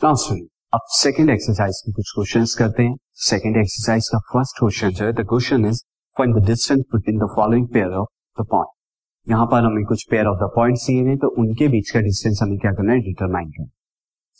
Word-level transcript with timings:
Student 0.00 0.48
अब 0.74 0.80
second 0.92 1.30
exercise 1.30 1.80
के 1.84 1.92
कुछ 1.92 2.10
क्वेश्चन 2.14 2.44
करते 2.58 2.82
हैं। 2.82 2.96
सेकंड 3.20 3.56
एक्सरसाइज 3.56 4.08
का 4.08 4.18
फ़र्स्ट 4.32 4.58
क्वेश्चन 4.58 4.90
जो 4.96 5.04
है 5.04 5.12
the 5.12 5.24
question 5.28 5.64
is 5.66 5.80
find 6.16 6.36
the 6.36 6.44
distance 6.46 6.80
between 6.94 7.18
the 7.18 7.28
following 7.36 7.68
pair 7.74 7.94
of 8.00 8.08
the 8.38 8.44
point 8.50 9.30
यहाँ 9.30 9.46
पर 9.52 9.64
हमें 9.64 9.84
कुछ 9.84 10.04
पेयर 10.10 10.26
ऑफ़ 10.26 10.36
द 10.42 10.48
पॉइंट 10.56 10.76
दिए 10.78 11.00
हुए 11.00 11.16
तो 11.22 11.28
उनके 11.42 11.68
बीच 11.68 11.90
का 11.90 12.00
डिस्टेंस 12.00 12.40
हमें 12.42 12.58
क्या 12.58 12.72
करना 12.72 12.92
है 12.92 13.00
डिटरमाइन 13.08 13.48
करना 13.50 13.68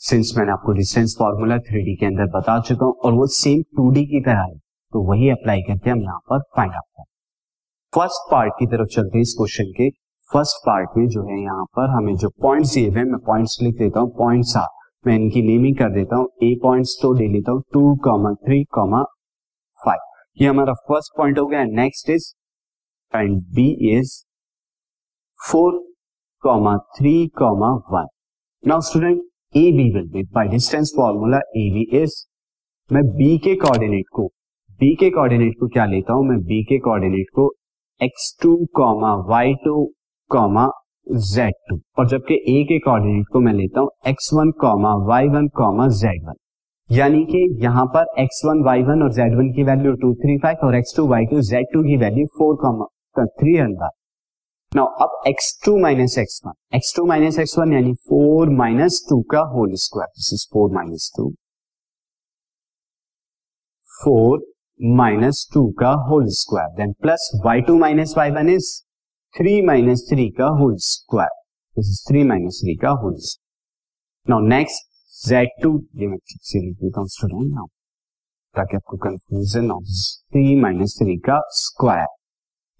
सिंस 0.01 0.33
मैंने 0.37 0.51
आपको 0.51 0.73
डिस्टेंस 0.81 1.15
फॉर्मूला 1.19 1.57
थ्री 1.71 1.95
के 1.95 2.05
अंदर 2.05 2.31
बता 2.37 2.59
चुका 2.61 2.85
हूँ, 2.85 2.93
और 2.95 3.13
वो 3.13 3.27
सेम 3.39 3.61
टू 3.77 3.89
की 3.95 4.21
तरह 4.21 4.41
है 4.43 4.55
तो 4.93 5.03
वही 5.09 5.29
अप्लाई 5.31 5.61
करके 5.69 5.89
हम 5.89 6.01
यहाँ 6.03 6.19
पर 6.29 6.41
फाइंड 6.57 6.73
आउट 6.73 6.85
करें 6.97 7.11
फ़र्स्ट 7.93 8.31
पार्ट 8.31 8.53
की 8.59 8.67
तरफ़ 8.67 8.95
चलते 8.95 9.17
हैं 9.17 9.21
इस 9.23 9.35
क्वेश्चन 9.39 9.73
के। 9.77 9.89
फ़र्स्ट 10.31 10.65
पार्ट 10.65 10.97
में 10.97 11.07
जो 11.09 11.27
है 11.29 11.43
यहाँ 11.43 11.65
पर 11.77 11.89
हमें 11.97 12.15
जो 12.15 12.29
पॉइंट्स 12.41 12.73
दिए 12.73 12.89
हुए 12.89 13.03
मैं 13.11 13.19
पॉइंट्स 13.27 13.57
लिख 13.61 13.77
देता 13.79 13.99
हूँ 13.99 14.17
पॉइंट्स 14.17 14.57
आर 14.57 14.75
मैं 15.07 15.15
इनकी 15.15 15.41
नेमिंग 15.41 15.75
कर 15.77 15.91
देता 15.91 16.15
हूँ। 16.15 16.27
ए 16.43 16.53
पॉइंट्स 16.63 16.97
तो 17.01 17.13
ले 17.13 17.27
लेता 17.33 17.51
हूँ। 17.51 17.61
Two 17.73 17.95
comma 18.03 18.33
three 18.45 18.63
comma 18.73 19.03
five 19.81 20.41
ये 20.41 20.47
हमारा 20.47 20.73
फ़र्स्ट 20.89 21.17
पॉइंट 21.17 21.39
हो 21.39 21.45
गया। 21.47 21.63
Next 21.75 22.09
is 22.09 22.25
and 23.13 23.37
B 23.55 23.67
is 23.91 24.15
four 25.39 25.77
comma 26.43 26.77
three 26.97 27.15
comma 27.37 27.69
one 27.91 28.07
now 28.63 28.81
student 28.81 29.21
A 29.55 29.71
B 29.71 29.89
will 29.93 30.09
be 30.13 30.23
by 30.33 30.47
distance 30.47 30.93
formula 30.97 31.37
A 31.37 31.69
B 31.73 31.87
is 32.01 32.15
मैं 32.89 33.03
बी 33.13 33.37
के 33.37 33.55
कोऑर्डिनेट 33.57 34.05
को 34.13 34.27
B 34.79 34.93
के 34.95 35.09
coordinate 35.09 35.53
को 35.59 35.67
क्या 35.67 35.85
लेता 35.85 36.13
हूँ? 36.13 36.25
मैं 36.25 36.39
बी 36.41 36.63
के 36.63 36.77
कोऑर्डिनेट 36.79 37.29
को 37.35 37.51
X 38.01 38.37
two 38.41 38.55
comma 38.75 39.13
Y 39.29 39.53
two 39.63 39.85
comma 40.31 40.67
Z 41.27 41.53
two. 41.69 41.79
और 41.99 42.07
जबकि 42.07 42.35
ए 42.49 42.63
के 42.63 42.79
कोऑर्डिनेट 42.79 43.25
को 43.33 43.39
मैं 43.39 43.53
लेता 43.53 43.79
हूँ 43.79 43.89
X 44.07 44.29
one 44.33 44.51
comma 44.61 44.93
Y 45.07 45.27
one 45.27 45.47
comma 45.55 45.87
Z 45.97 46.25
one 46.27 46.33
यानी 46.89 47.23
कि 47.25 47.47
यहाँ 47.63 47.85
पर 47.85 48.21
एक्स 48.21 48.41
वन 48.45 48.63
वाई 48.63 48.83
वन 48.83 49.03
और 49.03 49.11
जेड 49.13 49.37
वन 49.37 49.51
की 49.53 49.63
वैल्यू 49.63 49.93
टू 50.01 50.13
थ्री 50.15 50.37
फाइव 50.37 50.65
और 50.67 50.75
X 50.75 50.93
two 50.97 51.07
Y 51.07 51.25
two 51.25 51.41
Z 51.41 51.65
two 51.73 51.83
की 51.83 51.97
value 51.97 52.25
four 52.37 52.55
comma 52.55 52.85
three 53.17 53.55
hundred 53.57 53.89
now 54.71 54.85
अब 55.01 55.21
X 55.27 55.51
two 55.65 55.77
minus 55.77 56.17
X 56.17 56.41
one 56.45 56.53
X 56.75 56.93
two 56.95 57.05
minus 57.05 57.39
X 57.39 57.57
one 57.59 57.73
यानी 57.73 57.93
four 58.09 58.49
minus 58.49 59.05
two 59.09 59.21
का 59.31 59.39
whole 59.53 59.73
square 59.83 60.07
this 60.07 60.33
is 60.33 60.47
four 60.53 60.73
minus 60.75 61.11
two 61.17 61.29
four 63.91 64.45
minus 64.79 65.47
two 65.53 65.69
का 65.79 65.91
whole 66.09 66.25
square 66.39 66.75
then 66.77 66.93
plus 67.01 67.31
Y 67.45 67.61
two 67.61 67.77
minus 67.77 68.13
Y 68.17 68.31
one 68.31 68.49
is 68.49 68.69
three 69.37 69.61
minus 69.61 70.05
three 70.09 70.29
का 70.37 70.45
whole 70.59 70.75
square 70.81 71.29
this 71.77 71.89
is 71.89 71.99
three 72.07 72.23
minus 72.23 72.59
three 72.61 72.75
का 72.75 72.89
whole 73.01 73.17
now 74.27 74.39
next 74.47 75.27
Z 75.27 75.49
two 75.63 75.71
ये 75.95 76.07
मैं 76.07 76.17
ठीक 76.17 76.39
से 76.43 76.59
लिख 76.59 76.97
student 77.09 77.53
now 77.53 77.65
ताकि 78.55 78.75
आपको 78.75 78.97
कंफ्यूजन 78.97 79.65
ना 79.65 79.77
थ्री 80.31 80.55
माइनस 80.61 80.95
थ्री 81.01 81.17
का 81.27 81.39
square 81.57 82.07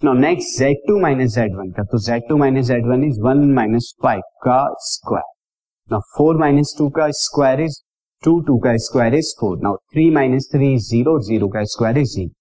now 0.02 0.14
next 0.16 0.60
Z 0.60 0.78
two 0.88 1.00
minus 1.00 1.36
Z 1.36 1.56
one 1.56 1.72
का 1.72 1.84
तो 1.84 2.00
Z 2.06 2.28
two 2.30 2.38
minus 2.38 2.66
Z 2.66 2.88
one 2.88 3.04
is 3.04 3.20
one 3.22 3.46
minus 3.54 3.94
five 4.04 4.22
का 4.44 4.60
square 4.86 5.32
now 5.90 6.02
four 6.18 6.38
minus 6.38 6.76
two 6.78 6.90
का 6.90 7.10
स्क्वायर 7.20 7.62
इज़ 7.62 7.82
टू 8.24 8.40
टू 8.42 8.58
का 8.58 8.76
square 8.86 9.16
is 9.16 9.34
four 9.40 9.60
now 9.64 9.76
three 9.94 10.10
minus 10.12 10.50
three 10.52 10.76
zero 10.88 11.20
zero 11.20 11.48
का 11.50 11.64
square 11.66 11.98
is 11.98 12.16
zero 12.16 12.37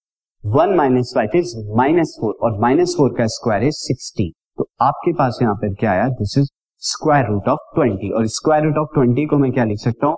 one 0.47 0.73
minus 0.75 1.11
five 1.15 1.31
is 1.35 1.53
minus 1.77 2.15
four 2.21 2.33
और 2.43 2.59
minus 2.61 2.93
four 2.97 3.09
का 3.17 3.25
square 3.27 3.63
is 3.63 3.75
sixty 3.77 4.29
तो 4.57 4.67
आपके 4.81 5.13
पास 5.13 5.39
यहाँ 5.41 5.55
पर 5.55 5.73
क्या 5.73 5.91
आया? 5.91 6.07
This 6.09 6.37
is 6.37 6.47
square 6.81 7.25
root 7.27 7.47
of 7.49 7.59
twenty 7.75 8.09
और 8.09 8.27
स्क्वायर 8.35 8.63
रूट 8.63 8.77
ऑफ़ 8.77 8.93
ट्वेंटी 8.93 9.25
को 9.25 9.37
मैं 9.37 9.51
क्या 9.51 9.63
लिख 9.63 9.79
सकता 9.79 10.07
हूँ? 10.07 10.15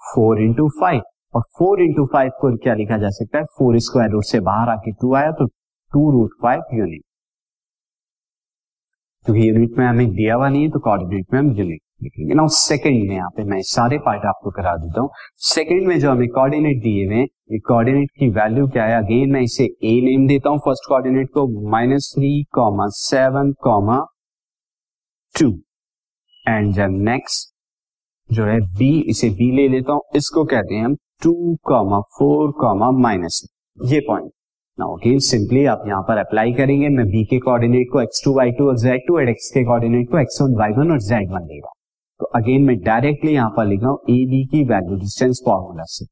फोर 0.00 0.40
इंटू 0.42 0.68
फाइव 0.80 1.02
और 1.34 1.42
फोर 1.58 1.82
इंटू 1.82 2.06
फाइव 2.12 2.30
को 2.40 2.56
क्या 2.56 2.74
लिखा 2.74 2.98
जा 2.98 3.10
सकता 3.10 3.38
है? 3.38 3.44
फोर 3.58 3.78
स्क्वायर 3.80 4.10
रूट 4.10 4.24
से 4.24 4.40
बाहर 4.40 4.68
आके 4.68 4.92
टू 4.92 5.14
आया 5.14 5.30
तो 5.32 5.46
टू 5.92 6.10
रूट 6.12 6.34
फाइव 6.42 6.76
यूनिट 6.78 7.02
क्योंकि 9.26 9.48
यूनिट 9.48 9.78
में 9.78 9.86
हमें 9.86 10.08
दिया 10.10 10.34
हुआ 10.34 10.48
नहीं 10.48 10.62
है 10.62 10.70
तो 10.70 10.80
कोऑर्डिनेट 10.80 11.32
में 11.32 11.40
हम 11.40 11.52
यूनिट 11.56 11.80
लिखेंगे 12.02 12.34
ना 12.34 12.46
सेकंड 12.48 13.08
में 13.08 13.14
यहाँ 13.14 13.30
पे 13.36 13.44
मैं 13.44 13.60
सारे 13.64 13.98
पार्ट 13.98 14.24
आपको 14.26 14.50
करा 14.50 14.74
देता 14.76 15.00
हूँ। 15.00 15.10
सेकंड 15.46 15.86
में 15.86 15.98
जो 16.00 16.10
हमें 16.10 16.28
कोऑर्डिनेट 16.28 16.82
दिए 16.82 17.04
हुए 17.06 17.22
ये 17.22 17.58
कोऑर्डिनेट 17.60 18.10
की 18.18 18.28
वैल्यू 18.30 18.66
क्या 18.68 18.84
है? 18.84 18.96
अगेन 18.96 19.32
मैं 19.32 19.40
इसे 19.42 19.64
ए 19.64 20.00
नेम 20.04 20.26
देता 20.28 20.50
हूँ 20.50 20.58
फ़र्स्ट 20.64 20.88
कोऑर्डिनेट 20.88 21.28
को 21.34 21.46
minus 21.70 22.12
three 22.14 22.32
comma 22.54 22.86
seven 22.94 23.52
comma 23.62 23.98
two 25.34 25.50
and 26.46 26.72
जब 26.74 26.98
नेक्स्ट 27.08 27.48
जो 28.30 28.44
है 28.46 28.60
बी 28.78 28.90
इसे 29.10 29.30
बी 29.30 29.50
ले 29.56 29.68
लेता 29.68 29.92
हूँ। 29.92 30.02
इसको 30.16 30.44
कहते 30.44 30.74
हैं 30.74 30.84
हम 30.84 30.94
two 31.22 31.32
comma 31.64 32.00
four 32.18 32.52
comma 32.60 32.90
minus 32.98 33.42
ये 33.78 34.00
पॉइंट 34.06 34.30
नाउ 34.78 34.96
अगेन 34.96 35.18
सिंपली 35.20 35.64
आप 35.66 35.82
यहाँ 35.86 36.02
पर 36.08 36.18
अप्लाई 36.18 36.52
करेंगे। 36.52 36.88
मैं 36.88 37.06
बी 37.06 37.24
के 37.24 37.38
कोऑर्डिनेट 37.40 37.88
को 37.92 38.00
एक्स 38.00 38.22
टू 38.24 38.34
वाई 38.36 38.52
टू 38.58 38.68
और 38.68 38.78
जेड 38.78 39.06
टू 39.08 39.18
एंड 39.18 39.28
एक्स 39.28 39.50
के 39.54 39.64
कोऑर्डिनेट 39.64 40.10
को 40.10 40.18
एक्स 40.18 40.40
वन 40.42 40.54
वाई 40.58 40.72
वन 40.78 40.90
और 40.92 41.00
जेड 41.02 41.30
वन 41.32 41.46
ले 41.46 41.58
रहा 41.58 41.72
तो 42.20 42.26
अगेन 42.36 42.64
मैं 42.64 42.76
डायरेक्टली 42.82 43.32
यहाँ 43.32 43.50
पर 43.56 43.66
लिख 43.66 43.80
रहा 43.82 43.90
हूँ 43.90 44.00
ए 44.10 44.24
बी 44.30 44.44
की 44.46 44.62
वैल्यू 44.68 44.96
डिस्टेंस 45.00 45.40
फॉर्मूला 45.44 45.84
से। 45.88 46.04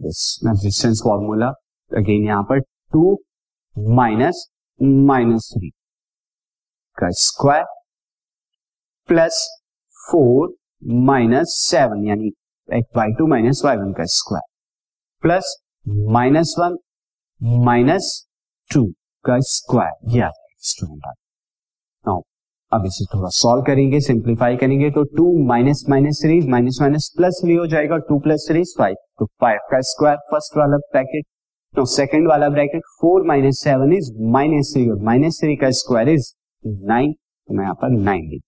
डिस्टेंस 0.00 1.00
फॉर्मूला 1.04 1.48
अगेन 1.90 2.24
यहाँ 2.24 2.42
पर 2.48 2.60
टू 2.60 3.12
माइनस 3.94 4.46
माइनस 4.80 5.50
थ्री 5.54 5.70
का 6.98 7.08
square 7.20 7.64
plus 9.08 9.46
four 9.98 10.54
minus 11.04 11.56
seven 11.60 12.06
यानी 12.06 12.30
Y 12.96 13.12
two 13.18 13.26
minus 13.26 13.62
Y 13.64 13.76
one 13.76 13.92
का 13.92 14.04
square 14.16 14.50
plus 15.22 15.56
minus 16.12 16.54
one 16.58 16.76
minus 17.64 18.14
two 18.70 18.86
का 19.24 19.38
स्क्वायर 19.48 20.16
यह 20.16 20.30
स्टूडेंट 20.62 21.21
अब 22.72 22.84
इसे 22.86 23.04
थोड़ा 23.06 23.28
सॉल्व 23.32 23.62
करेंगे 23.62 24.00
सिंप्लीफाई 24.00 24.56
करेंगे 24.56 24.90
तो 24.90 25.02
two 25.16 25.24
minus 25.46 25.84
minus 25.88 26.20
three 26.22 26.40
minus 26.48 26.78
minus 26.80 27.12
plus 27.16 27.40
three 27.42 27.54
हो 27.54 27.66
जाएगा 27.66 27.96
टू 28.08 28.18
प्लस 28.18 28.46
थ्री 28.50 28.62
फाइव 28.78 28.94
तो 29.18 29.26
फाइव 29.40 29.58
का 29.70 29.80
स्क्वायर 29.88 30.16
फ़र्स्ट 30.30 30.56
वाला 30.58 30.76
ब्रैकेट 30.86 31.24
तो 31.74 31.84
सेकंड 31.88 32.28
वाला 32.28 32.48
bracket 32.50 32.82
four 33.00 33.26
minus 33.26 33.60
seven 33.64 33.92
is 33.92 34.10
minus 34.32 34.72
three 34.74 34.88
और 34.90 35.02
माइनस 35.04 35.40
थ्री 35.42 35.56
का 35.56 35.70
स्क्वायर 35.78 36.08
इज़ 36.08 36.32
नाइन 36.86 37.12
तो 37.12 37.54
मैं 37.54 37.64
यहाँ 37.64 37.74
पर 37.74 37.90
नाइन 38.00 38.28
लिख 38.30 38.42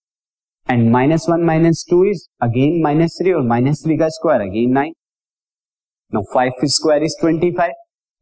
and 0.67 0.91
minus 0.91 1.25
one 1.29 1.43
minus 1.45 1.85
two 1.89 2.03
is 2.05 2.27
again 2.43 2.81
minus 2.83 3.17
three 3.21 3.31
और 3.31 3.47
माइनस 3.47 3.83
थ्री 3.83 3.97
का 3.97 4.09
square 4.11 4.41
again 4.41 4.71
nine 4.73 4.93
no 6.13 6.21
five 6.33 6.67
square 6.73 7.03
is 7.03 7.21
twenty 7.21 7.51
five 7.51 7.73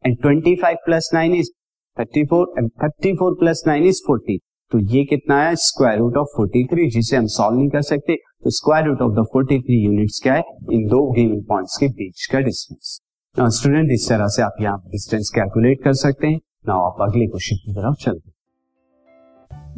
and 0.04 0.20
twenty 0.22 0.54
five 0.56 0.76
plus 0.86 1.10
nine 1.14 1.34
is 1.34 1.50
thirty 1.96 2.24
four 2.26 2.52
and 2.58 2.70
thirty 2.82 3.14
four 3.16 3.36
plus 3.40 3.62
nine 3.66 3.84
is 3.86 4.00
forty 4.06 4.38
तो 4.72 4.78
ये 4.90 5.04
कितना 5.04 5.40
है? 5.42 5.54
Square 5.56 5.98
root 5.98 6.16
of 6.16 6.28
43 6.36 6.88
जिसे 6.90 7.16
हम 7.16 7.26
solve 7.26 7.58
नहीं 7.58 7.68
कर 7.68 7.82
सकते। 7.82 8.16
तो 8.44 8.50
square 8.50 8.84
root 8.84 9.02
of 9.02 9.12
the 9.12 9.26
43 9.34 9.84
units 9.84 10.20
क्या 10.22 10.34
है? 10.34 10.42
इन 10.72 10.86
दो 10.88 11.00
गिवन 11.12 11.40
पॉइंट्स 11.40 11.76
के 11.76 11.88
बीच 11.88 12.26
का 12.26 12.40
डिस्टेंस 12.40 13.00
स्टूडेंट 13.56 13.90
इस 13.92 14.08
तरह 14.08 14.26
से 14.26 14.42
आप 14.42 14.56
यहाँ 14.60 14.82
डिस्टेंस 14.86 15.30
कैलकुलेट 15.34 15.82
कर 15.84 15.92
सकते 15.92 16.26
हैं। 16.26 16.40
नाउ 16.68 16.80
आप 16.80 16.96
अगले 17.00 17.26
क्वेश्चन 17.26 17.56
की 17.56 17.72
तरफ़ 17.72 18.04
चलते 18.04 18.32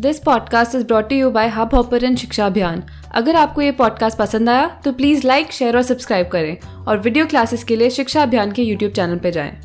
this 0.01 0.19
podcast 0.19 0.75
is 0.75 0.85
brought 0.87 1.13
you 1.13 1.31
by 1.31 1.49
Hubhopper 1.75 2.15
Shiksha 2.17 2.47
Abhiyan 2.47 2.83
अगर 3.15 3.37
आपको 3.37 3.63
ये 3.63 3.71
पॉडकास्ट 3.73 4.19
पसंद 4.19 4.49
आया 4.49 4.67
तो 4.85 4.93
प्लीज़ 4.93 5.27
लाइक 5.27 5.53
शेयर 5.53 5.77
और 5.77 5.83
सब्सक्राइब 5.83 6.29
करें। 6.29 6.57
और 6.89 6.99
वीडियो 6.99 7.27
क्लासेस 7.27 7.65
के 7.65 7.77
लिए 7.77 7.91
शिक्षा 7.91 8.23
अभियान 8.23 8.53
के 8.53 8.63
यूट्यूब 8.63 8.93
चैनल 8.93 9.19
पर 9.19 9.31
जाएँ। 9.31 9.59